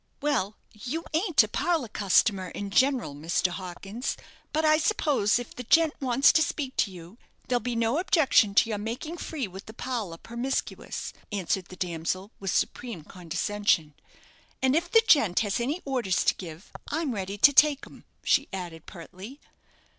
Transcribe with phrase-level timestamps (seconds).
[0.19, 3.49] "Well, you ain't a parlour customer in general, Mr.
[3.49, 4.17] Hawkins;
[4.51, 8.55] but I suppose if the gent wants to speak to you, there'll be no objection
[8.55, 13.93] to your making free with the parlour, promiscuous," answered the damsel, with supreme condescension.
[14.59, 18.49] "And if the gent has any orders to give, I'm ready to take 'em," she
[18.51, 19.39] added, pertly.